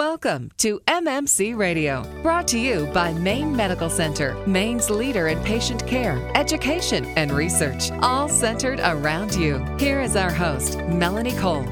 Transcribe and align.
Welcome 0.00 0.50
to 0.56 0.80
MMC 0.88 1.54
Radio, 1.54 2.04
brought 2.22 2.48
to 2.48 2.58
you 2.58 2.86
by 2.86 3.12
Maine 3.12 3.54
Medical 3.54 3.90
Center, 3.90 4.34
Maine's 4.46 4.88
leader 4.88 5.28
in 5.28 5.38
patient 5.42 5.86
care, 5.86 6.16
education, 6.34 7.04
and 7.18 7.30
research, 7.30 7.90
all 8.00 8.26
centered 8.26 8.80
around 8.80 9.34
you. 9.34 9.58
Here 9.78 10.00
is 10.00 10.16
our 10.16 10.32
host, 10.32 10.78
Melanie 10.88 11.36
Cole. 11.36 11.66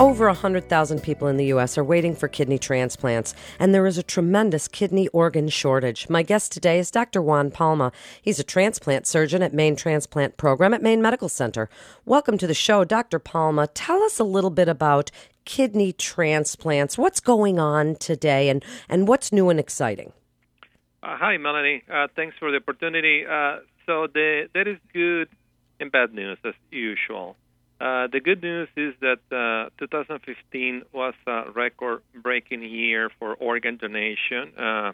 Over 0.00 0.28
100,000 0.28 1.02
people 1.02 1.28
in 1.28 1.36
the 1.36 1.46
U.S. 1.46 1.76
are 1.76 1.84
waiting 1.84 2.14
for 2.16 2.28
kidney 2.28 2.58
transplants, 2.58 3.34
and 3.58 3.74
there 3.74 3.86
is 3.86 3.98
a 3.98 4.02
tremendous 4.02 4.68
kidney 4.68 5.08
organ 5.08 5.48
shortage. 5.48 6.08
My 6.08 6.22
guest 6.22 6.50
today 6.50 6.78
is 6.78 6.90
Dr. 6.90 7.20
Juan 7.20 7.50
Palma. 7.50 7.92
He's 8.22 8.38
a 8.38 8.44
transplant 8.44 9.06
surgeon 9.06 9.42
at 9.42 9.52
Maine 9.52 9.76
Transplant 9.76 10.38
Program 10.38 10.72
at 10.72 10.82
Maine 10.82 11.02
Medical 11.02 11.28
Center. 11.28 11.68
Welcome 12.06 12.38
to 12.38 12.46
the 12.46 12.54
show, 12.54 12.84
Dr. 12.84 13.18
Palma. 13.18 13.66
Tell 13.66 14.02
us 14.04 14.18
a 14.18 14.24
little 14.24 14.50
bit 14.50 14.68
about 14.68 15.10
kidney 15.48 15.94
transplants. 15.94 16.98
What's 16.98 17.20
going 17.20 17.58
on 17.58 17.96
today, 17.96 18.50
and, 18.50 18.62
and 18.86 19.08
what's 19.08 19.32
new 19.32 19.48
and 19.48 19.58
exciting? 19.58 20.12
Uh, 21.02 21.16
hi, 21.16 21.38
Melanie. 21.38 21.82
Uh, 21.90 22.06
thanks 22.14 22.36
for 22.38 22.50
the 22.50 22.58
opportunity. 22.58 23.24
Uh, 23.24 23.60
so, 23.86 24.06
the, 24.12 24.48
there 24.52 24.68
is 24.68 24.76
good 24.92 25.28
and 25.80 25.90
bad 25.90 26.12
news 26.12 26.36
as 26.44 26.52
usual. 26.70 27.34
Uh, 27.80 28.08
the 28.08 28.20
good 28.20 28.42
news 28.42 28.68
is 28.76 28.92
that 29.00 29.20
uh, 29.32 29.70
2015 29.78 30.82
was 30.92 31.14
a 31.26 31.50
record-breaking 31.52 32.62
year 32.62 33.10
for 33.18 33.34
organ 33.34 33.78
donation. 33.78 34.52
Uh, 34.58 34.92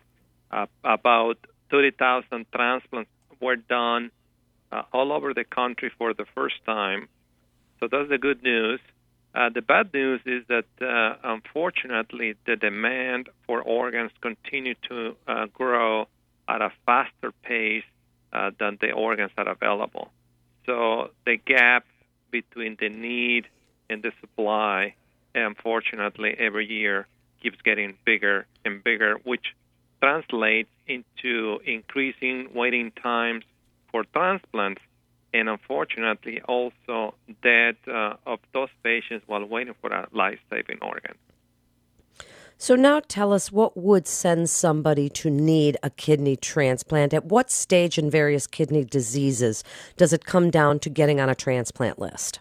about 0.85 1.39
30,000 1.73 2.47
transplants 2.55 3.11
were 3.41 3.57
done 3.57 4.13
all 4.93 5.13
over 5.13 5.35
the 5.35 5.45
country 5.45 5.91
for 5.99 6.15
the 6.15 6.27
first 6.35 6.57
time. 6.65 7.09
So 7.81 7.89
that's 7.91 8.09
the 8.09 8.19
good 8.19 8.43
news. 8.45 8.79
Uh, 9.35 9.51
the 9.51 9.63
bad 9.63 9.93
news 9.93 10.21
is 10.27 10.45
that 10.49 10.67
uh, 10.81 11.17
unfortunately 11.25 12.37
the 12.47 12.55
demand 12.55 13.29
for 13.47 13.61
organs 13.61 14.13
continue 14.21 14.75
to 14.89 15.17
grow 15.53 16.07
at 16.49 16.63
a 16.63 16.71
faster 16.87 17.33
pace 17.43 17.85
than 18.59 18.79
the 18.81 18.93
organs 18.93 19.33
that 19.37 19.49
are 19.49 19.53
available. 19.53 20.11
So 20.67 21.11
the 21.27 21.37
gap 21.37 21.85
between 22.31 22.77
the 22.81 22.89
need 22.89 23.47
and 23.91 24.03
the 24.03 24.13
supply, 24.21 24.95
unfortunately, 25.35 26.35
every 26.39 26.67
year 26.67 27.07
keeps 27.43 27.61
getting 27.63 27.97
bigger 28.05 28.47
and 28.65 28.83
bigger, 28.83 29.17
which 29.25 29.55
translates 30.01 30.71
into 30.87 31.61
increasing 31.65 32.49
waiting 32.55 32.91
times 32.91 33.45
for 33.91 34.05
transplants 34.05 34.83
and 35.35 35.49
unfortunately 35.49 36.41
also 36.43 37.15
death 37.43 37.75
uh, 37.89 38.15
of 38.25 38.39
those 38.55 38.69
patients 38.83 39.25
while 39.27 39.45
waiting 39.45 39.75
for 39.81 39.91
a 39.91 40.09
life-saving 40.13 40.79
organ. 40.81 41.15
So 42.57 42.77
now 42.77 43.01
tell 43.01 43.33
us 43.33 43.51
what 43.51 43.77
would 43.77 44.07
send 44.07 44.49
somebody 44.49 45.09
to 45.11 45.29
need 45.29 45.77
a 45.83 45.91
kidney 45.91 46.37
transplant? 46.37 47.13
At 47.13 47.25
what 47.27 47.51
stage 47.51 47.99
in 47.99 48.09
various 48.09 48.47
kidney 48.47 48.85
diseases 48.85 49.65
does 49.97 50.13
it 50.13 50.25
come 50.25 50.51
down 50.51 50.79
to 50.81 50.89
getting 50.89 51.21
on 51.21 51.29
a 51.29 51.35
transplant 51.35 51.99
list? 51.99 52.39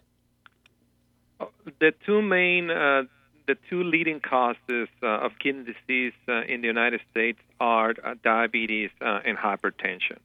The 1.79 1.93
two 2.05 2.21
main, 2.21 2.69
uh, 2.69 3.03
the 3.47 3.57
two 3.69 3.83
leading 3.83 4.19
causes 4.19 4.87
uh, 5.01 5.07
of 5.25 5.31
kidney 5.39 5.73
disease 5.73 6.13
uh, 6.29 6.43
in 6.43 6.61
the 6.61 6.67
United 6.67 7.01
States 7.09 7.39
are 7.59 7.95
uh, 8.03 8.13
diabetes 8.23 8.91
uh, 9.01 9.19
and 9.25 9.35
hypertension. 9.35 10.19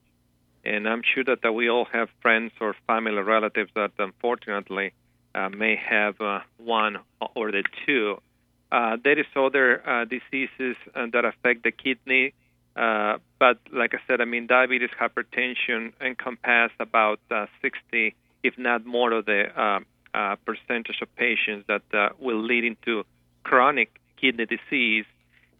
And 0.74 0.88
I'm 0.88 1.02
sure 1.02 1.24
that, 1.24 1.42
that 1.42 1.52
we 1.52 1.68
all 1.68 1.86
have 1.92 2.08
friends 2.20 2.52
or 2.60 2.74
family 2.86 3.22
relatives 3.22 3.70
that 3.74 3.92
unfortunately 3.98 4.92
uh, 5.34 5.48
may 5.48 5.76
have 5.76 6.16
one 6.58 6.98
or 7.34 7.50
the 7.52 7.64
two 7.86 8.20
uh, 8.70 8.96
there 9.02 9.18
is 9.18 9.26
other 9.34 9.88
uh, 9.88 10.04
diseases 10.04 10.76
uh, 10.94 11.06
that 11.12 11.24
affect 11.24 11.62
the 11.64 11.70
kidney, 11.70 12.34
uh, 12.76 13.18
but 13.38 13.58
like 13.72 13.94
I 13.94 13.98
said, 14.06 14.20
I 14.20 14.24
mean 14.24 14.46
diabetes, 14.46 14.90
hypertension 15.00 15.92
encompass 16.00 16.70
about 16.78 17.20
uh, 17.30 17.46
60, 17.62 18.14
if 18.42 18.58
not 18.58 18.84
more, 18.84 19.12
of 19.12 19.24
the 19.24 19.46
uh, 20.14 20.36
percentage 20.44 21.00
of 21.00 21.14
patients 21.16 21.66
that 21.68 21.82
will 22.20 22.42
lead 22.42 22.64
into 22.64 23.04
chronic 23.42 23.90
kidney 24.20 24.46
disease. 24.46 25.06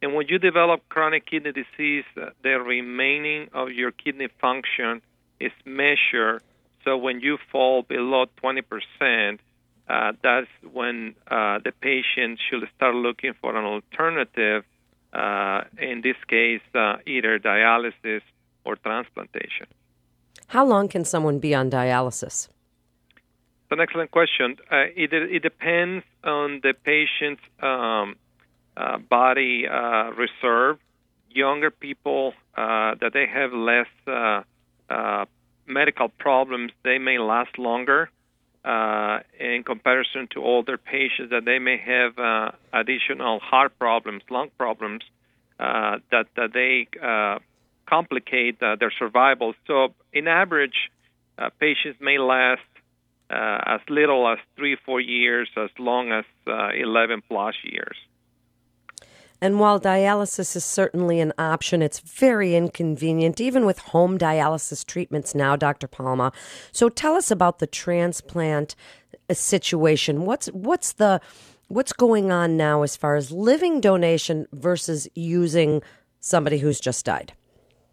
And 0.00 0.14
when 0.14 0.28
you 0.28 0.38
develop 0.38 0.88
chronic 0.88 1.26
kidney 1.26 1.52
disease, 1.52 2.04
the 2.14 2.60
remaining 2.60 3.48
of 3.52 3.70
your 3.70 3.90
kidney 3.90 4.28
function 4.40 5.02
is 5.40 5.52
measured. 5.64 6.42
So 6.84 6.96
when 6.96 7.20
you 7.20 7.38
fall 7.50 7.82
below 7.82 8.26
20 8.36 8.62
percent, 8.62 9.40
uh, 9.88 10.12
that's 10.22 10.48
when 10.70 11.14
uh, 11.30 11.58
the 11.64 11.72
patient 11.80 12.38
should 12.48 12.68
start 12.76 12.94
looking 12.94 13.32
for 13.40 13.56
an 13.56 13.64
alternative, 13.64 14.64
uh, 15.12 15.62
in 15.80 16.02
this 16.02 16.16
case, 16.28 16.60
uh, 16.74 16.96
either 17.06 17.38
dialysis 17.38 18.20
or 18.64 18.76
transplantation. 18.76 19.66
How 20.48 20.64
long 20.64 20.88
can 20.88 21.04
someone 21.04 21.38
be 21.38 21.54
on 21.54 21.70
dialysis? 21.70 22.48
That's 23.68 23.78
an 23.78 23.80
excellent 23.80 24.10
question. 24.10 24.56
Uh, 24.70 24.86
it, 24.94 25.12
it 25.12 25.42
depends 25.42 26.04
on 26.22 26.60
the 26.62 26.74
patient's 26.84 27.42
um, 27.62 28.16
uh, 28.78 28.98
body 28.98 29.66
reserve. 30.16 30.78
Younger 31.30 31.70
people 31.70 32.32
that 32.56 33.10
they 33.12 33.26
have 33.26 33.52
less 33.52 33.86
medical 35.66 36.08
problems, 36.08 36.72
they 36.82 36.98
may 36.98 37.18
last 37.18 37.58
longer 37.58 38.10
uh, 38.64 39.20
in 39.38 39.62
comparison 39.64 40.28
to 40.32 40.42
older 40.42 40.76
patients 40.76 41.30
that 41.30 41.44
they 41.44 41.58
may 41.58 41.78
have 41.78 42.18
uh, 42.18 42.50
additional 42.72 43.38
heart 43.40 43.78
problems, 43.78 44.22
lung 44.30 44.50
problems 44.58 45.02
uh, 45.58 45.98
that, 46.10 46.26
that 46.36 46.52
they 46.52 46.86
uh, 47.02 47.38
complicate 47.86 48.62
uh, 48.62 48.76
their 48.76 48.92
survival. 48.98 49.54
So, 49.66 49.94
in 50.12 50.28
average, 50.28 50.90
uh, 51.38 51.50
patients 51.58 51.98
may 52.00 52.18
last 52.18 52.60
as 53.30 53.80
little 53.90 54.26
as 54.26 54.38
three, 54.56 54.76
four 54.86 55.00
years, 55.00 55.48
as 55.56 55.68
long 55.78 56.12
as 56.12 56.24
11 56.46 57.22
plus 57.28 57.54
years. 57.62 57.96
And 59.40 59.60
while 59.60 59.80
dialysis 59.80 60.56
is 60.56 60.64
certainly 60.64 61.20
an 61.20 61.32
option, 61.38 61.80
it's 61.80 62.00
very 62.00 62.56
inconvenient, 62.56 63.40
even 63.40 63.64
with 63.64 63.78
home 63.78 64.18
dialysis 64.18 64.84
treatments 64.84 65.34
now, 65.34 65.54
Dr. 65.54 65.86
Palma. 65.86 66.32
So 66.72 66.88
tell 66.88 67.14
us 67.14 67.30
about 67.30 67.60
the 67.60 67.66
transplant 67.66 68.74
uh, 69.30 69.34
situation. 69.34 70.24
What's 70.24 70.48
what's 70.48 70.94
the 70.94 71.20
what's 71.68 71.92
going 71.92 72.32
on 72.32 72.56
now 72.56 72.82
as 72.82 72.96
far 72.96 73.14
as 73.14 73.30
living 73.30 73.80
donation 73.80 74.46
versus 74.52 75.06
using 75.14 75.82
somebody 76.20 76.58
who's 76.58 76.80
just 76.80 77.04
died? 77.04 77.32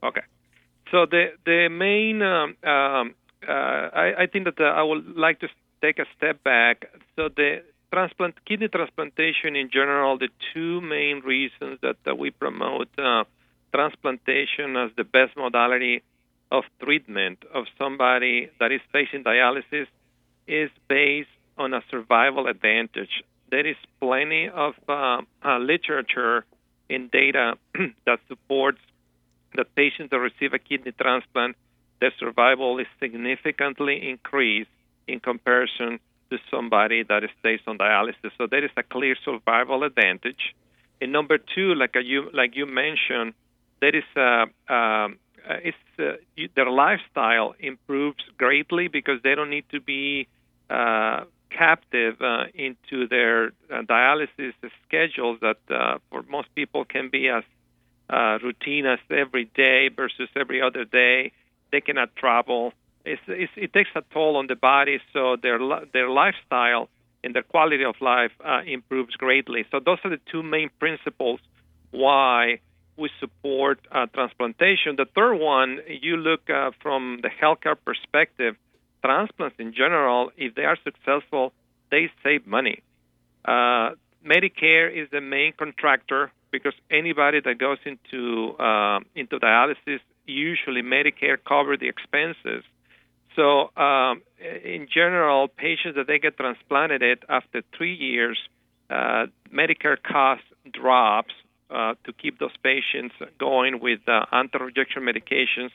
Okay. 0.03 0.23
So 0.91 1.05
the 1.05 1.33
the 1.45 1.69
main 1.69 2.21
um, 2.21 2.55
um, 2.63 3.15
uh, 3.47 3.51
I, 3.51 4.23
I, 4.23 4.27
think 4.27 4.45
that 4.45 4.59
uh, 4.59 4.63
I 4.63 4.81
would 4.81 5.15
like 5.15 5.39
to 5.41 5.47
take 5.81 5.99
a 5.99 6.05
step 6.17 6.43
back. 6.43 6.85
So 7.15 7.29
the 7.29 7.61
transplant, 7.91 8.35
kidney 8.45 8.67
transplantation 8.67 9.55
in 9.55 9.69
general, 9.71 10.17
the 10.17 10.29
two 10.53 10.81
main 10.81 11.21
reasons 11.21 11.79
that, 11.81 11.97
that 12.05 12.17
we 12.17 12.31
promote 12.31 12.87
uh, 12.97 13.23
transplantation 13.73 14.75
as 14.77 14.91
the 14.95 15.03
best 15.03 15.35
modality 15.35 16.01
of 16.51 16.63
treatment 16.81 17.39
of 17.53 17.65
somebody 17.77 18.49
that 18.59 18.71
is 18.71 18.81
facing 18.91 19.23
dialysis 19.23 19.87
is 20.47 20.69
based 20.87 21.29
on 21.57 21.73
a 21.73 21.81
survival 21.89 22.47
advantage. 22.47 23.23
There 23.49 23.65
is 23.65 23.77
plenty 23.99 24.49
of 24.49 24.73
uh, 24.87 25.21
uh, 25.43 25.57
literature 25.59 26.45
and 26.89 27.09
data 27.09 27.55
that 28.05 28.19
supports 28.27 28.79
that 29.55 29.73
patients 29.75 30.11
that 30.11 30.19
receive 30.19 30.53
a 30.53 30.59
kidney 30.59 30.91
transplant, 30.91 31.55
their 31.99 32.13
survival 32.19 32.77
is 32.79 32.87
significantly 32.99 34.09
increased 34.09 34.69
in 35.07 35.19
comparison 35.19 35.99
to 36.29 36.37
somebody 36.49 37.03
that 37.03 37.23
stays 37.39 37.59
on 37.67 37.77
dialysis. 37.77 38.31
So 38.37 38.47
there 38.47 38.63
is 38.63 38.71
a 38.77 38.83
clear 38.83 39.15
survival 39.23 39.83
advantage. 39.83 40.55
And 41.01 41.11
number 41.11 41.37
two, 41.37 41.75
like 41.75 41.95
you 42.03 42.29
like 42.33 42.55
you 42.55 42.65
mentioned, 42.65 43.33
there 43.81 43.95
is 43.95 44.03
a 44.15 44.45
um, 44.73 45.19
uh, 45.47 45.57
it's 45.63 45.77
uh, 45.99 46.13
you, 46.35 46.49
their 46.55 46.69
lifestyle 46.69 47.53
improves 47.59 48.23
greatly 48.37 48.87
because 48.87 49.21
they 49.23 49.35
don't 49.35 49.49
need 49.49 49.65
to 49.69 49.79
be 49.79 50.27
uh, 50.69 51.25
captive 51.49 52.21
uh, 52.21 52.45
into 52.53 53.07
their 53.07 53.47
uh, 53.47 53.81
dialysis 53.83 54.53
schedules 54.87 55.39
that 55.41 55.57
uh, 55.69 55.99
for 56.09 56.23
most 56.23 56.53
people 56.55 56.83
can 56.85 57.09
be 57.09 57.29
as 57.29 57.43
routine 58.41 58.85
as 58.85 58.99
every 59.09 59.45
day 59.55 59.89
versus 59.89 60.29
every 60.35 60.61
other 60.61 60.85
day. 60.85 61.31
They 61.71 61.81
cannot 61.81 62.15
travel 62.15 62.73
it's, 63.05 63.21
it's, 63.27 63.51
it 63.55 63.73
takes 63.73 63.89
a 63.95 64.03
toll 64.13 64.37
on 64.37 64.47
the 64.47 64.55
body, 64.55 64.99
so 65.13 65.37
their 65.41 65.59
their 65.93 66.09
lifestyle 66.09 66.89
and 67.23 67.33
their 67.33 67.43
quality 67.43 67.83
of 67.83 67.95
life 68.01 68.31
uh, 68.43 68.61
improves 68.65 69.15
greatly. 69.15 69.65
So 69.71 69.79
those 69.79 69.97
are 70.03 70.11
the 70.11 70.19
two 70.31 70.43
main 70.43 70.69
principles 70.79 71.39
why 71.91 72.59
we 72.97 73.09
support 73.19 73.79
uh, 73.91 74.05
transplantation. 74.13 74.95
The 74.95 75.07
third 75.15 75.35
one, 75.35 75.79
you 75.87 76.17
look 76.17 76.49
uh, 76.49 76.71
from 76.81 77.19
the 77.21 77.29
healthcare 77.29 77.75
perspective, 77.83 78.55
transplants 79.03 79.57
in 79.59 79.73
general, 79.73 80.31
if 80.37 80.55
they 80.55 80.63
are 80.63 80.77
successful, 80.83 81.53
they 81.91 82.09
save 82.23 82.45
money. 82.47 82.81
Uh, 83.43 83.91
Medicare 84.25 84.91
is 84.91 85.07
the 85.11 85.21
main 85.21 85.53
contractor 85.57 86.31
because 86.51 86.73
anybody 86.89 87.39
that 87.41 87.57
goes 87.59 87.77
into 87.85 88.55
uh, 88.57 88.99
into 89.15 89.39
dialysis 89.39 89.99
usually 90.25 90.81
Medicare 90.81 91.37
cover 91.47 91.77
the 91.77 91.87
expenses. 91.87 92.63
So 93.35 93.71
um, 93.75 94.21
in 94.39 94.87
general, 94.91 95.47
patients 95.47 95.95
that 95.95 96.07
they 96.07 96.19
get 96.19 96.37
transplanted 96.37 97.25
after 97.27 97.61
three 97.77 97.95
years, 97.95 98.37
uh, 98.89 99.27
Medicare 99.53 99.97
cost 100.01 100.43
drops 100.71 101.33
uh, 101.69 101.95
to 102.05 102.13
keep 102.13 102.39
those 102.39 102.55
patients 102.63 103.15
going 103.39 103.79
with 103.79 103.99
uh, 104.07 104.25
anti-rejection 104.31 105.03
medications 105.03 105.71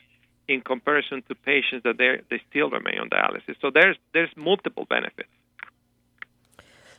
in 0.48 0.60
comparison 0.60 1.22
to 1.28 1.34
patients 1.34 1.82
that 1.84 1.96
they 1.98 2.20
they 2.30 2.42
still 2.50 2.70
remain 2.70 2.98
on 2.98 3.08
dialysis. 3.08 3.54
So 3.60 3.70
there's 3.72 3.96
there's 4.12 4.30
multiple 4.36 4.86
benefits. 4.88 5.28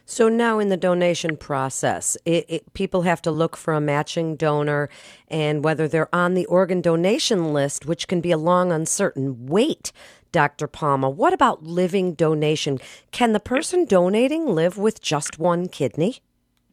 So 0.05 0.27
now 0.27 0.59
in 0.59 0.67
the 0.67 0.77
donation 0.77 1.37
process, 1.37 2.17
it, 2.25 2.45
it, 2.49 2.73
people 2.73 3.03
have 3.03 3.21
to 3.21 3.31
look 3.31 3.55
for 3.55 3.73
a 3.73 3.79
matching 3.79 4.35
donor, 4.35 4.89
and 5.29 5.63
whether 5.63 5.87
they're 5.87 6.13
on 6.13 6.33
the 6.33 6.45
organ 6.47 6.81
donation 6.81 7.53
list, 7.53 7.85
which 7.85 8.07
can 8.07 8.19
be 8.19 8.31
a 8.31 8.37
long, 8.37 8.71
uncertain 8.71 9.45
wait. 9.45 9.93
Dr. 10.31 10.67
Palma, 10.67 11.09
what 11.09 11.33
about 11.33 11.63
living 11.63 12.13
donation? 12.13 12.79
Can 13.11 13.33
the 13.33 13.39
person 13.39 13.85
donating 13.85 14.45
live 14.47 14.77
with 14.77 15.01
just 15.01 15.39
one 15.39 15.67
kidney? 15.67 16.19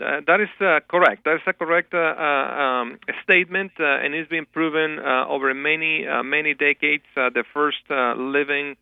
Uh, 0.00 0.20
that 0.26 0.40
is 0.40 0.48
uh, 0.60 0.78
correct. 0.88 1.24
That 1.24 1.36
is 1.36 1.40
a 1.46 1.52
correct 1.52 1.92
uh, 1.92 1.98
uh 1.98 2.22
um, 2.22 2.98
statement, 3.24 3.72
uh, 3.80 3.84
and 3.84 4.14
it's 4.14 4.30
been 4.30 4.46
proven 4.46 4.98
uh, 5.00 5.26
over 5.28 5.52
many 5.54 6.06
many 6.22 6.54
decades. 6.54 7.04
the 7.16 7.44
first 7.52 7.82
living 7.90 8.76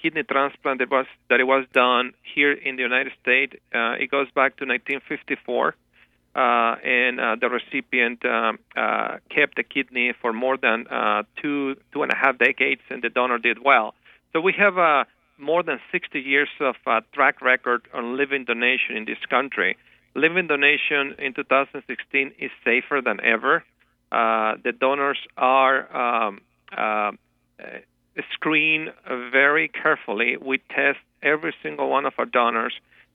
kidney 0.00 0.22
transplant 0.22 0.80
that 0.80 0.90
was 0.90 1.06
that 1.30 1.40
it 1.40 1.44
was 1.44 1.64
done 1.72 2.12
here 2.34 2.52
in 2.52 2.76
the 2.76 2.82
United 2.82 3.12
States, 3.22 3.54
it 3.72 4.10
goes 4.10 4.28
back 4.34 4.56
to 4.58 4.66
1954, 4.66 5.74
and 6.34 7.18
the 7.40 7.48
recipient 7.48 8.24
um, 8.24 8.58
kept 9.28 9.56
the 9.56 9.62
kidney 9.62 10.12
for 10.20 10.32
more 10.32 10.56
than 10.56 10.86
two 11.40 11.76
two 11.92 12.02
and 12.02 12.12
a 12.12 12.16
half 12.16 12.38
decades, 12.38 12.82
and 12.90 13.02
the 13.02 13.08
donor 13.08 13.38
did 13.38 13.58
well. 13.64 13.94
So 14.32 14.40
we 14.40 14.52
have 14.58 15.06
more 15.38 15.62
than 15.62 15.80
60 15.90 16.20
years 16.20 16.48
of 16.60 16.76
track 17.12 17.40
record 17.42 17.82
on 17.92 18.16
living 18.16 18.44
donation 18.44 18.96
in 18.96 19.04
this 19.04 19.18
country 19.28 19.76
living 20.14 20.46
donation 20.46 21.14
in 21.18 21.34
2016 21.34 22.32
is 22.38 22.50
safer 22.64 23.00
than 23.04 23.20
ever. 23.20 23.64
Uh, 24.12 24.54
the 24.62 24.72
donors 24.72 25.18
are 25.36 26.26
um, 26.26 26.40
uh, 26.76 27.10
screened 28.32 28.92
very 29.32 29.68
carefully. 29.68 30.36
We 30.36 30.58
test 30.58 30.98
every 31.22 31.54
single 31.62 31.88
one 31.90 32.06
of 32.06 32.14
our 32.18 32.26
donors 32.26 32.74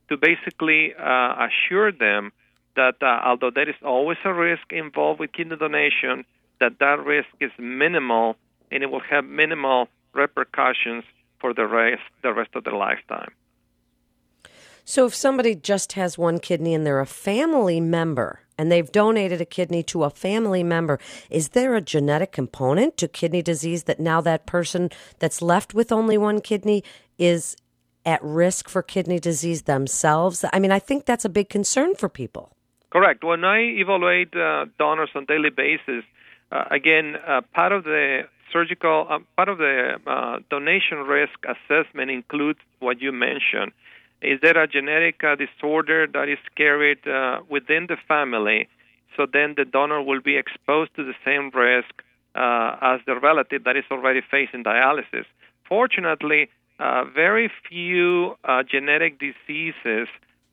to 0.10 0.18
basically 0.18 0.94
uh, 0.96 1.48
assure 1.48 1.92
them 1.92 2.32
that 2.80 2.96
uh, 3.02 3.20
although 3.26 3.52
there 3.52 3.70
is 3.70 3.76
always 3.84 4.18
a 4.24 4.34
risk 4.34 4.72
involved 4.72 5.20
with 5.20 5.34
kidney 5.34 5.58
donation, 5.58 6.24
that 6.62 6.80
that 6.80 7.04
risk 7.06 7.28
is 7.42 7.52
minimal 7.60 8.38
and 8.72 8.84
it 8.84 8.90
will 8.90 9.02
have 9.02 9.26
minimal 9.26 9.90
repercussions 10.14 11.04
for 11.42 11.54
the 11.54 11.66
rest 11.66 12.02
the 12.24 12.34
rest 12.34 12.52
of 12.56 12.64
their 12.64 12.74
lifetime. 12.74 13.32
So 14.86 15.06
if 15.06 15.14
somebody 15.14 15.56
just 15.56 15.94
has 15.94 16.18
one 16.18 16.40
kidney 16.40 16.74
and 16.74 16.86
they're 16.86 17.00
a 17.00 17.06
family 17.06 17.80
member 17.80 18.42
and 18.58 18.72
they've 18.72 18.92
donated 18.92 19.40
a 19.42 19.46
kidney 19.46 19.84
to 19.84 20.04
a 20.04 20.10
family 20.10 20.64
member, 20.64 21.00
is 21.30 21.50
there 21.50 21.76
a 21.76 21.82
genetic 21.82 22.32
component 22.32 22.98
to 22.98 23.08
kidney 23.08 23.42
disease 23.42 23.84
that 23.84 24.00
now 24.00 24.20
that 24.22 24.46
person 24.46 24.90
that's 25.20 25.42
left 25.42 25.74
with 25.74 25.92
only 25.92 26.18
one 26.18 26.42
kidney 26.42 26.84
is 27.18 27.56
at 28.06 28.24
risk 28.24 28.68
for 28.68 28.82
kidney 28.82 29.20
disease 29.20 29.64
themselves? 29.64 30.44
I 30.52 30.60
mean, 30.60 30.72
I 30.72 30.80
think 30.80 31.06
that's 31.06 31.26
a 31.26 31.30
big 31.30 31.50
concern 31.50 31.94
for 31.96 32.10
people. 32.10 32.56
Correct. 32.92 33.24
When 33.24 33.44
I 33.44 33.60
evaluate 33.60 34.36
uh, 34.36 34.66
donors 34.80 35.10
on 35.14 35.26
daily 35.26 35.52
basis, 35.52 36.04
uh, 36.52 36.66
again, 36.72 37.16
uh, 37.28 37.42
part 37.54 37.72
of 37.72 37.84
the 37.84 38.22
surgical, 38.52 39.06
uh, 39.10 39.20
part 39.36 39.50
of 39.50 39.60
the 39.60 40.00
uh, 40.08 40.40
donation 40.50 41.00
risk 41.00 41.38
assessment 41.46 42.10
includes 42.10 42.60
what 42.80 43.02
you 43.02 43.12
mentioned 43.12 43.72
is 44.22 44.40
there 44.42 44.62
a 44.62 44.68
genetic 44.68 45.24
uh, 45.24 45.36
disorder 45.36 46.06
that 46.06 46.28
is 46.28 46.40
carried 46.58 47.08
uh, 47.08 47.40
within 47.48 47.88
the 47.88 47.96
family? 48.06 48.68
So 49.16 49.26
then 49.32 49.54
the 49.56 49.64
donor 49.64 50.02
will 50.02 50.20
be 50.20 50.36
exposed 50.36 50.94
to 50.98 51.06
the 51.06 51.14
same 51.24 51.52
risk 51.54 52.04
as 52.36 53.00
the 53.06 53.18
relative 53.18 53.64
that 53.64 53.78
is 53.78 53.86
already 53.90 54.22
facing 54.30 54.66
dialysis. 54.66 55.24
Fortunately, 55.68 56.50
very 56.78 57.50
few 57.70 58.36
genetic 58.70 59.20
diseases 59.20 60.08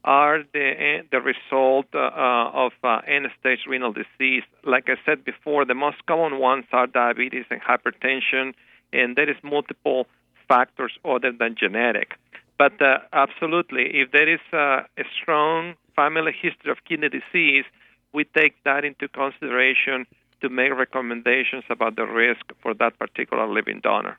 are 0.06 0.44
the 0.54 1.02
the 1.10 1.20
result 1.20 1.86
uh, 1.94 2.64
of 2.64 2.72
end-stage 3.06 3.66
renal 3.66 3.92
disease. 3.92 4.44
Like 4.64 4.88
I 4.88 4.96
said 5.04 5.24
before, 5.24 5.64
the 5.64 5.74
most 5.74 5.98
common 6.06 6.38
ones 6.38 6.64
are 6.72 6.86
diabetes 6.86 7.44
and 7.50 7.60
hypertension, 7.60 8.54
and 8.92 9.16
there 9.16 9.28
is 9.28 9.36
multiple 9.42 10.06
factors 10.48 10.92
other 11.04 11.32
than 11.32 11.56
genetic. 11.58 12.14
But 12.56 12.80
uh, 12.80 12.98
absolutely, 13.12 14.00
if 14.00 14.12
there 14.12 14.32
is 14.32 14.40
a, 14.52 14.86
a 14.96 15.04
strong 15.20 15.74
family 15.94 16.32
history 16.32 16.70
of 16.70 16.78
kidney 16.88 17.08
disease, 17.08 17.64
we 18.12 18.24
take 18.24 18.54
that 18.64 18.84
into 18.84 19.08
consideration 19.08 20.06
to 20.40 20.48
make 20.48 20.72
recommendations 20.72 21.64
about 21.68 21.96
the 21.96 22.06
risk 22.06 22.44
for 22.62 22.72
that 22.74 22.98
particular 22.98 23.46
living 23.52 23.80
donor. 23.82 24.18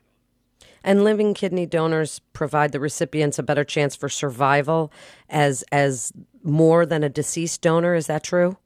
And 0.84 1.04
living 1.04 1.34
kidney 1.34 1.66
donors 1.66 2.20
provide 2.32 2.72
the 2.72 2.80
recipients 2.80 3.38
a 3.38 3.42
better 3.42 3.64
chance 3.64 3.96
for 3.96 4.08
survival 4.08 4.92
as 5.28 5.64
as 5.72 6.12
more 6.42 6.86
than 6.86 7.02
a 7.02 7.08
deceased 7.08 7.60
donor. 7.62 7.94
Is 7.94 8.06
that 8.06 8.22
true? 8.22 8.56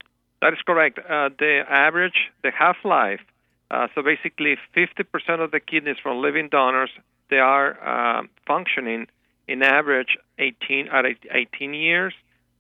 That 0.41 0.53
is 0.53 0.59
correct. 0.67 0.99
Uh, 0.99 1.31
the 1.39 1.63
average, 1.69 2.31
the 2.43 2.51
half 2.51 2.77
life. 2.85 3.21
Uh, 3.71 3.89
so 3.95 4.03
basically, 4.03 4.59
50% 4.77 5.41
of 5.43 5.51
the 5.51 5.61
kidneys 5.61 5.97
from 6.03 6.21
living 6.21 6.49
donors 6.51 6.91
they 7.33 7.39
are 7.39 7.79
uh, 7.83 8.23
functioning 8.47 9.07
in 9.49 9.63
average 9.63 10.19
18 10.39 10.89
at 10.89 11.07
18 11.31 11.73
years 11.73 12.13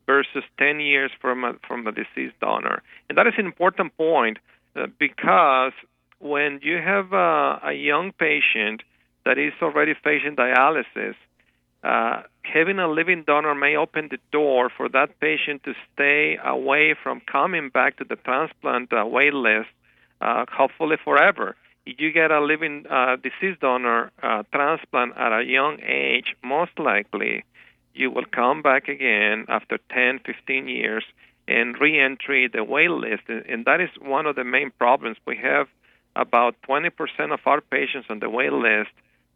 versus 0.06 0.44
10 0.58 0.81
years 0.81 1.10
from 1.20 1.44
a, 1.44 1.52
from 1.69 1.87
a 1.87 1.93
deceased 1.93 2.40
donor. 2.40 2.82
And 3.10 3.19
that 3.19 3.26
is 3.26 3.34
an 3.37 3.44
important 3.44 3.94
point 3.99 4.38
uh, 4.75 4.87
because 4.99 5.72
when 6.20 6.60
you 6.62 6.78
have 6.78 7.12
uh, 7.12 7.58
a 7.62 7.75
young 7.75 8.12
patient 8.12 8.82
that 9.24 9.38
is 9.38 9.52
already 9.62 9.94
facing 10.02 10.36
dialysis, 10.36 11.14
uh, 11.84 12.22
having 12.42 12.78
a 12.78 12.88
living 12.88 13.24
donor 13.26 13.54
may 13.54 13.76
open 13.76 14.08
the 14.10 14.19
door 14.30 14.70
for 14.76 14.88
that 14.88 15.19
patient 15.20 15.62
to 15.64 15.74
stay 15.92 16.38
away 16.44 16.94
from 17.02 17.20
coming 17.20 17.69
back 17.69 17.96
to 17.96 18.04
the 18.04 18.16
transplant 18.16 18.92
uh, 18.92 19.04
wait 19.04 19.35
list, 19.35 19.68
uh, 20.20 20.44
hopefully 20.50 20.97
forever 21.04 21.56
if 21.85 22.00
you 22.00 22.12
get 22.12 22.30
a 22.30 22.40
living 22.40 22.85
uh, 22.88 23.16
deceased 23.16 23.61
donor 23.61 24.11
uh, 24.23 24.42
transplant 24.52 25.16
at 25.16 25.32
a 25.32 25.44
young 25.44 25.78
age, 25.82 26.37
most 26.42 26.78
likely 26.78 27.44
you 27.94 28.11
will 28.11 28.25
come 28.25 28.62
back 28.62 28.88
again 28.88 29.47
after 29.49 29.78
10, 29.90 30.20
15 30.25 30.68
years 30.68 31.04
and 31.49 31.78
re-entry 31.80 32.49
the 32.49 32.62
wait 32.62 32.90
list. 32.90 33.23
And 33.28 33.64
that 33.64 33.80
is 33.80 33.90
one 34.00 34.26
of 34.26 34.37
the 34.37 34.44
main 34.44 34.70
problems. 34.78 35.16
We 35.26 35.37
have 35.38 35.66
about 36.14 36.54
20% 36.68 36.90
of 37.32 37.40
our 37.47 37.61
patients 37.61 38.06
on 38.08 38.20
the 38.20 38.30
wait 38.30 38.52
list 38.52 38.90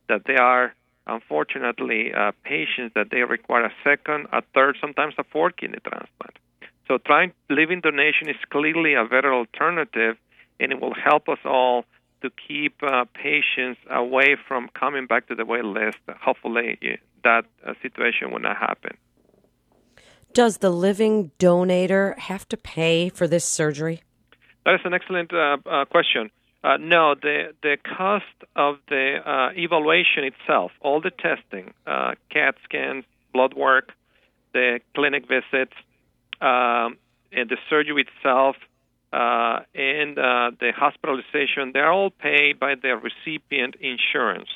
that 0.08 0.22
they 0.26 0.36
are 0.36 0.74
unfortunately 1.06 2.12
uh, 2.12 2.32
patients 2.44 2.92
that 2.94 3.10
they 3.10 3.22
require 3.22 3.64
a 3.64 3.72
second, 3.84 4.26
a 4.32 4.42
third, 4.54 4.76
sometimes 4.80 5.14
a 5.18 5.24
fourth 5.24 5.56
kidney 5.56 5.78
transplant. 5.86 6.38
So 6.88 6.98
trying 6.98 7.32
living 7.50 7.80
donation 7.80 8.28
is 8.28 8.36
clearly 8.50 8.94
a 8.94 9.04
better 9.04 9.32
alternative, 9.32 10.16
and 10.60 10.72
it 10.72 10.80
will 10.80 10.94
help 10.94 11.28
us 11.28 11.38
all 11.44 11.84
to 12.22 12.30
keep 12.48 12.82
uh, 12.82 13.04
patients 13.14 13.80
away 13.90 14.36
from 14.48 14.68
coming 14.78 15.06
back 15.06 15.28
to 15.28 15.34
the 15.34 15.44
wait 15.44 15.64
list. 15.64 15.98
Hopefully, 16.20 16.78
that 17.24 17.44
uh, 17.66 17.74
situation 17.82 18.30
will 18.30 18.40
not 18.40 18.56
happen. 18.56 18.96
Does 20.32 20.58
the 20.58 20.70
living 20.70 21.30
donator 21.38 22.18
have 22.18 22.48
to 22.48 22.56
pay 22.56 23.08
for 23.08 23.26
this 23.26 23.44
surgery? 23.44 24.02
That 24.64 24.74
is 24.74 24.80
an 24.84 24.94
excellent 24.94 25.32
uh, 25.32 25.56
uh 25.66 25.84
question. 25.86 26.30
Uh, 26.66 26.76
no, 26.78 27.14
the 27.14 27.54
the 27.62 27.76
cost 27.96 28.24
of 28.56 28.78
the 28.88 29.18
uh, 29.24 29.50
evaluation 29.54 30.24
itself, 30.24 30.72
all 30.80 31.00
the 31.00 31.12
testing, 31.12 31.72
CAT 32.32 32.56
scans, 32.64 33.04
blood 33.32 33.54
work, 33.54 33.92
the 34.52 34.80
clinic 34.92 35.28
visits, 35.28 35.74
um, 36.40 36.96
and 37.30 37.48
the 37.48 37.56
surgery 37.70 38.04
itself, 38.08 38.56
uh, 39.12 39.60
and 39.74 40.18
uh, 40.18 40.50
the 40.58 40.72
hospitalization, 40.76 41.70
they're 41.72 41.92
all 41.92 42.10
paid 42.10 42.58
by 42.58 42.74
the 42.74 42.96
recipient 42.96 43.76
insurance. 43.80 44.48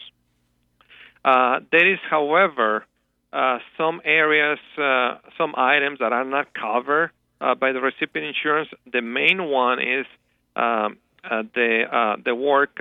Uh, 1.25 1.61
there 1.71 1.93
is, 1.93 2.01
however, 2.09 2.85
uh, 3.33 3.59
some 3.79 4.01
areas, 4.05 4.59
uh, 4.77 5.19
some 5.39 5.55
items 5.57 5.99
that 6.01 6.13
are 6.13 6.25
not 6.25 6.53
covered 6.55 7.11
uh, 7.41 7.55
by 7.55 7.71
the 7.73 7.81
recipient 7.81 8.35
insurance. 8.35 8.69
The 8.91 9.03
main 9.03 9.45
one 9.45 9.79
is 9.81 10.07
um, 10.57 10.99
the 11.23 12.17
the 12.25 12.35
work, 12.35 12.79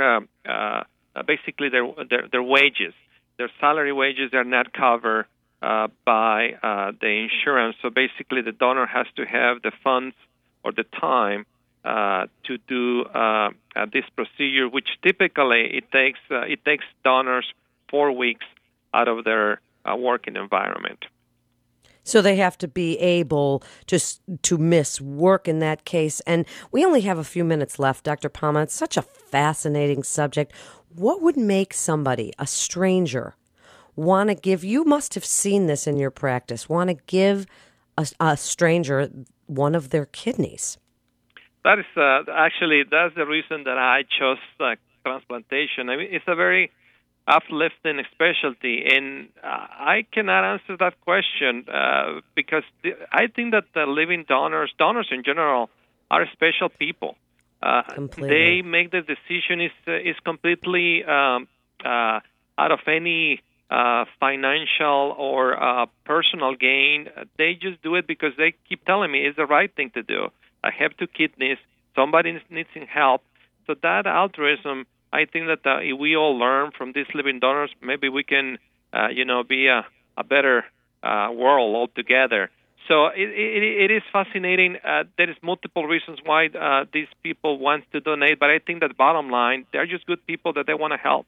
basically 1.25 1.69
their, 1.69 1.87
their, 2.09 2.27
their 2.31 2.43
wages, 2.43 2.93
their 3.37 3.49
salary 3.59 3.93
wages 3.93 4.33
are 4.33 4.43
not 4.43 4.73
covered 4.73 5.25
uh, 5.61 5.87
by 6.05 6.53
uh, 6.61 6.91
the 7.01 7.27
insurance. 7.27 7.75
So 7.81 7.89
basically, 7.89 8.41
the 8.41 8.51
donor 8.51 8.85
has 8.85 9.07
to 9.15 9.25
have 9.25 9.61
the 9.61 9.71
funds 9.83 10.15
or 10.63 10.71
the 10.71 10.83
time 10.83 11.45
uh, 11.83 12.27
to 12.43 12.57
do 12.67 13.03
uh, 13.03 13.49
uh, 13.75 13.85
this 13.91 14.03
procedure, 14.15 14.67
which 14.67 14.89
typically 15.01 15.77
it 15.77 15.91
takes 15.91 16.19
uh, 16.29 16.41
it 16.41 16.63
takes 16.65 16.85
donors 17.03 17.45
four 17.89 18.11
weeks 18.11 18.45
out 18.93 19.07
of 19.07 19.23
their 19.23 19.61
working 19.97 20.35
environment. 20.35 21.05
So 22.09 22.23
they 22.23 22.37
have 22.37 22.57
to 22.57 22.67
be 22.67 22.97
able 22.97 23.63
to 23.87 23.99
to 24.41 24.57
miss 24.57 24.99
work 24.99 25.47
in 25.47 25.59
that 25.59 25.85
case. 25.85 26.21
And 26.21 26.45
we 26.71 26.83
only 26.83 27.01
have 27.01 27.19
a 27.19 27.23
few 27.23 27.43
minutes 27.43 27.77
left, 27.77 28.03
Dr. 28.03 28.29
Palma. 28.29 28.63
It's 28.63 28.73
such 28.73 28.97
a 28.97 29.03
fascinating 29.03 30.01
subject. 30.03 30.51
What 30.95 31.21
would 31.21 31.37
make 31.37 31.73
somebody, 31.73 32.33
a 32.39 32.47
stranger, 32.47 33.35
want 33.95 34.29
to 34.29 34.35
give? 34.35 34.63
You 34.63 34.83
must 34.83 35.13
have 35.13 35.25
seen 35.25 35.67
this 35.67 35.85
in 35.85 35.97
your 35.97 36.09
practice. 36.09 36.67
Want 36.67 36.89
to 36.89 36.97
give 37.05 37.45
a, 37.95 38.07
a 38.19 38.35
stranger 38.35 39.09
one 39.45 39.75
of 39.75 39.89
their 39.89 40.07
kidneys? 40.07 40.79
That 41.63 41.77
is 41.77 41.85
uh, 41.95 42.23
actually 42.31 42.83
that's 42.89 43.13
the 43.15 43.27
reason 43.27 43.65
that 43.65 43.77
I 43.77 44.03
chose 44.17 44.37
uh, 44.59 44.75
transplantation. 45.05 45.89
I 45.89 45.97
mean, 45.97 46.07
it's 46.09 46.25
a 46.27 46.35
very 46.35 46.71
uplifting 47.29 48.01
specialty, 48.11 48.83
and 48.91 49.29
uh, 49.43 49.47
I 49.47 50.05
cannot 50.11 50.43
answer 50.43 50.75
that 50.77 50.99
question 51.01 51.65
uh, 51.71 52.21
because 52.35 52.63
the, 52.83 52.93
I 53.11 53.27
think 53.27 53.51
that 53.51 53.65
the 53.73 53.85
living 53.85 54.25
donors, 54.27 54.73
donors 54.77 55.09
in 55.11 55.23
general, 55.23 55.69
are 56.09 56.25
special 56.33 56.69
people. 56.69 57.15
Uh, 57.61 57.83
they 58.17 58.61
make 58.61 58.91
the 58.91 59.01
decision 59.01 59.61
is 59.61 59.71
is 59.87 60.15
completely 60.23 61.03
um, 61.03 61.47
uh, 61.85 62.19
out 62.57 62.71
of 62.71 62.79
any 62.87 63.41
uh, 63.69 64.05
financial 64.19 65.13
or 65.17 65.61
uh, 65.61 65.85
personal 66.05 66.55
gain. 66.55 67.09
They 67.37 67.53
just 67.53 67.81
do 67.83 67.95
it 67.95 68.07
because 68.07 68.33
they 68.37 68.53
keep 68.67 68.85
telling 68.85 69.11
me 69.11 69.25
it's 69.27 69.37
the 69.37 69.45
right 69.45 69.73
thing 69.75 69.91
to 69.91 70.03
do. 70.03 70.29
I 70.63 70.71
have 70.79 70.97
two 70.97 71.07
kidneys. 71.07 71.57
Somebody 71.95 72.41
needs 72.49 72.69
some 72.73 72.87
help. 72.87 73.21
So 73.67 73.75
that 73.83 74.07
altruism, 74.07 74.87
I 75.11 75.25
think 75.25 75.47
that 75.47 75.65
uh, 75.65 75.79
if 75.79 75.97
we 75.97 76.15
all 76.15 76.37
learn 76.37 76.71
from 76.77 76.93
these 76.93 77.07
living 77.13 77.39
donors, 77.39 77.71
maybe 77.81 78.09
we 78.09 78.23
can, 78.23 78.57
uh, 78.93 79.07
you 79.07 79.25
know, 79.25 79.43
be 79.43 79.67
a, 79.67 79.85
a 80.17 80.23
better 80.23 80.65
uh, 81.03 81.29
world 81.33 81.75
altogether. 81.75 82.49
So 82.87 83.07
it, 83.07 83.29
it, 83.29 83.63
it 83.63 83.91
is 83.91 84.03
fascinating. 84.11 84.77
Uh, 84.83 85.03
there 85.17 85.29
is 85.29 85.37
multiple 85.41 85.85
reasons 85.85 86.19
why 86.23 86.47
uh, 86.47 86.85
these 86.91 87.07
people 87.23 87.59
want 87.59 87.83
to 87.91 87.99
donate, 87.99 88.39
but 88.39 88.49
I 88.49 88.59
think 88.59 88.81
that 88.81 88.97
bottom 88.97 89.29
line, 89.29 89.65
they're 89.71 89.85
just 89.85 90.05
good 90.07 90.25
people 90.25 90.53
that 90.53 90.65
they 90.65 90.73
want 90.73 90.93
to 90.93 90.97
help. 90.97 91.27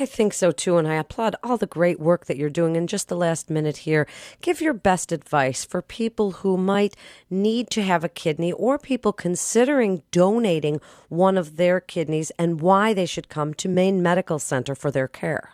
I 0.00 0.06
think 0.06 0.32
so 0.32 0.52
too, 0.52 0.78
and 0.78 0.88
I 0.88 0.94
applaud 0.94 1.36
all 1.42 1.58
the 1.58 1.66
great 1.66 2.00
work 2.00 2.26
that 2.26 2.36
you're 2.36 2.48
doing. 2.48 2.76
In 2.76 2.86
just 2.86 3.08
the 3.08 3.16
last 3.16 3.50
minute 3.50 3.78
here, 3.78 4.06
give 4.40 4.60
your 4.60 4.72
best 4.72 5.12
advice 5.12 5.64
for 5.64 5.82
people 5.82 6.30
who 6.32 6.56
might 6.56 6.96
need 7.28 7.68
to 7.70 7.82
have 7.82 8.02
a 8.02 8.08
kidney 8.08 8.52
or 8.52 8.78
people 8.78 9.12
considering 9.12 10.02
donating 10.10 10.80
one 11.08 11.36
of 11.36 11.56
their 11.56 11.80
kidneys 11.80 12.30
and 12.38 12.60
why 12.60 12.94
they 12.94 13.06
should 13.06 13.28
come 13.28 13.52
to 13.54 13.68
Maine 13.68 14.02
Medical 14.02 14.38
Center 14.38 14.74
for 14.74 14.90
their 14.90 15.08
care. 15.08 15.50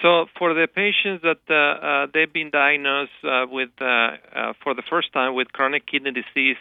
So, 0.00 0.26
for 0.38 0.54
the 0.54 0.68
patients 0.68 1.22
that 1.22 1.40
uh, 1.50 1.54
uh, 1.54 2.06
they've 2.14 2.32
been 2.32 2.50
diagnosed 2.50 3.10
uh, 3.24 3.46
with 3.50 3.70
uh, 3.80 3.84
uh, 3.84 4.52
for 4.62 4.74
the 4.74 4.82
first 4.88 5.12
time 5.12 5.34
with 5.34 5.52
chronic 5.52 5.86
kidney 5.86 6.12
disease, 6.12 6.56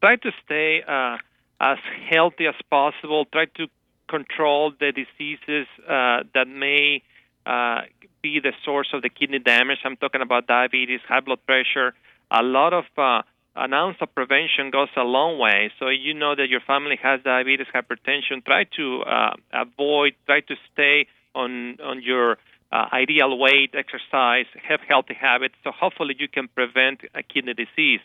try 0.00 0.16
to 0.16 0.32
stay 0.44 0.82
uh, 0.88 1.18
as 1.60 1.78
healthy 2.10 2.46
as 2.46 2.54
possible. 2.70 3.26
Try 3.26 3.44
to 3.56 3.66
control 4.08 4.72
the 4.78 4.92
diseases 4.92 5.66
uh, 5.84 6.24
that 6.34 6.48
may 6.48 7.02
uh, 7.46 7.82
be 8.22 8.40
the 8.40 8.52
source 8.64 8.88
of 8.92 9.02
the 9.02 9.08
kidney 9.08 9.38
damage. 9.38 9.78
I'm 9.84 9.96
talking 9.96 10.22
about 10.22 10.46
diabetes, 10.46 11.00
high 11.08 11.20
blood 11.20 11.40
pressure. 11.46 11.94
A 12.30 12.42
lot 12.42 12.72
of 12.72 12.84
uh, 12.96 13.22
an 13.56 13.72
ounce 13.72 13.96
of 14.00 14.14
prevention 14.14 14.70
goes 14.70 14.88
a 14.96 15.02
long 15.02 15.38
way. 15.38 15.70
So 15.78 15.88
you 15.88 16.14
know 16.14 16.34
that 16.34 16.48
your 16.48 16.60
family 16.60 16.98
has 17.02 17.20
diabetes, 17.22 17.66
hypertension. 17.74 18.44
Try 18.44 18.64
to 18.76 19.02
uh, 19.02 19.34
avoid, 19.52 20.14
try 20.26 20.40
to 20.40 20.54
stay 20.72 21.06
on 21.34 21.78
on 21.82 22.02
your 22.02 22.38
uh, 22.70 22.86
ideal 22.92 23.38
weight, 23.38 23.74
exercise, 23.74 24.46
have 24.68 24.80
healthy 24.86 25.14
habits. 25.14 25.54
So 25.64 25.70
hopefully 25.70 26.14
you 26.18 26.28
can 26.28 26.48
prevent 26.48 27.00
a 27.14 27.22
kidney 27.22 27.54
disease. 27.54 28.00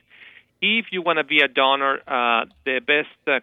If 0.62 0.86
you 0.92 1.02
want 1.02 1.18
to 1.18 1.26
be 1.26 1.40
a 1.42 1.48
donor, 1.48 2.00
uh, 2.08 2.46
the 2.66 2.80
best 2.80 3.10
uh, 3.28 3.42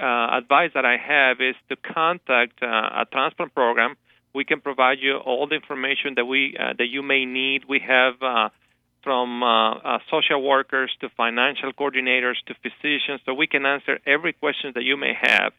uh, 0.00 0.38
advice 0.38 0.70
that 0.74 0.84
I 0.84 0.96
have 0.96 1.40
is 1.40 1.56
to 1.68 1.76
contact 1.76 2.62
uh, 2.62 2.66
a 2.66 3.06
transplant 3.10 3.54
program. 3.54 3.96
We 4.34 4.44
can 4.44 4.60
provide 4.60 4.98
you 5.00 5.16
all 5.16 5.46
the 5.46 5.54
information 5.54 6.14
that 6.16 6.24
we 6.24 6.56
uh, 6.58 6.74
that 6.78 6.86
you 6.86 7.02
may 7.02 7.24
need. 7.24 7.64
We 7.68 7.80
have 7.80 8.14
uh, 8.22 8.48
from 9.02 9.42
uh, 9.42 9.74
uh, 9.74 9.98
social 10.10 10.42
workers 10.42 10.90
to 11.00 11.08
financial 11.16 11.72
coordinators 11.72 12.36
to 12.46 12.54
physicians, 12.62 13.20
so 13.24 13.34
we 13.34 13.46
can 13.46 13.64
answer 13.64 13.98
every 14.06 14.32
question 14.32 14.72
that 14.74 14.84
you 14.84 14.96
may 14.96 15.14
have. 15.14 15.52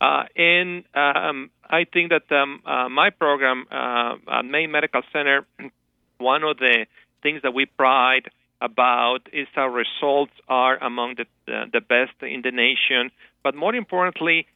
and 0.00 0.84
um, 0.94 1.50
I 1.68 1.84
think 1.92 2.10
that 2.10 2.30
um, 2.30 2.60
my 2.92 3.10
program 3.10 3.66
at 3.70 4.44
Maine 4.44 4.70
Medical 4.70 5.02
Center, 5.12 5.46
one 6.18 6.44
of 6.44 6.58
the 6.58 6.86
things 7.22 7.42
that 7.42 7.54
we 7.54 7.66
pride 7.66 8.30
about 8.60 9.28
is 9.32 9.46
our 9.56 9.70
results 9.70 10.32
are 10.48 10.82
among 10.82 11.16
the, 11.16 11.26
the 11.46 11.80
best 11.80 12.12
in 12.22 12.42
the 12.42 12.50
nation. 12.50 13.10
But 13.44 13.54
more 13.54 13.74
importantly, 13.74 14.46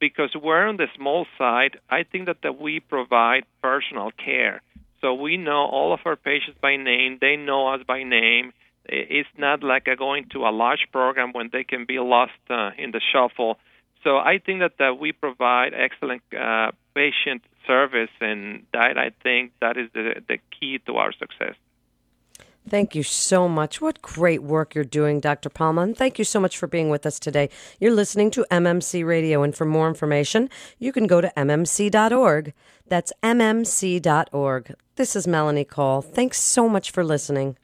because 0.00 0.30
we're 0.34 0.66
on 0.66 0.78
the 0.78 0.86
small 0.96 1.26
side, 1.36 1.78
I 1.90 2.04
think 2.04 2.26
that, 2.26 2.38
that 2.42 2.58
we 2.58 2.80
provide 2.80 3.44
personal 3.62 4.10
care. 4.12 4.62
So 5.00 5.14
we 5.14 5.36
know 5.36 5.66
all 5.66 5.92
of 5.92 6.00
our 6.06 6.16
patients 6.16 6.58
by 6.62 6.76
name. 6.76 7.18
They 7.20 7.36
know 7.36 7.68
us 7.74 7.80
by 7.86 8.02
name. 8.02 8.52
It's 8.86 9.28
not 9.36 9.62
like 9.62 9.88
going 9.98 10.28
to 10.32 10.46
a 10.46 10.52
large 10.52 10.86
program 10.92 11.32
when 11.32 11.50
they 11.52 11.64
can 11.64 11.84
be 11.86 11.98
lost 11.98 12.32
uh, 12.48 12.70
in 12.78 12.92
the 12.92 13.00
shuffle. 13.12 13.58
So 14.04 14.16
I 14.18 14.38
think 14.38 14.60
that, 14.60 14.74
that 14.78 14.98
we 15.00 15.10
provide 15.10 15.72
excellent 15.74 16.22
uh, 16.32 16.70
patient 16.94 17.42
service, 17.66 18.10
and 18.20 18.62
that 18.72 18.96
I 18.96 19.10
think 19.22 19.52
that 19.60 19.76
is 19.76 19.88
the, 19.92 20.22
the 20.28 20.38
key 20.58 20.78
to 20.86 20.96
our 20.96 21.12
success. 21.12 21.56
Thank 22.68 22.94
you 22.94 23.02
so 23.04 23.48
much. 23.48 23.80
What 23.80 24.02
great 24.02 24.42
work 24.42 24.74
you're 24.74 24.84
doing, 24.84 25.20
Dr. 25.20 25.48
Palma. 25.48 25.82
And 25.82 25.96
thank 25.96 26.18
you 26.18 26.24
so 26.24 26.40
much 26.40 26.58
for 26.58 26.66
being 26.66 26.90
with 26.90 27.06
us 27.06 27.20
today. 27.20 27.48
You're 27.78 27.94
listening 27.94 28.30
to 28.32 28.46
MMC 28.50 29.06
Radio. 29.06 29.42
And 29.42 29.54
for 29.54 29.64
more 29.64 29.86
information, 29.86 30.50
you 30.78 30.92
can 30.92 31.06
go 31.06 31.20
to 31.20 31.32
mmc.org. 31.36 32.52
That's 32.88 33.12
mmc.org. 33.22 34.74
This 34.96 35.14
is 35.14 35.26
Melanie 35.28 35.64
Cole. 35.64 36.02
Thanks 36.02 36.40
so 36.40 36.68
much 36.68 36.90
for 36.90 37.04
listening. 37.04 37.56